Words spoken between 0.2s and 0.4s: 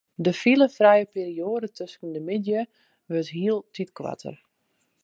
De